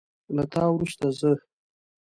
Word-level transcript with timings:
له 0.35 0.43
تا 0.53 0.63
وروسته 0.73 1.07
زه 1.19 1.31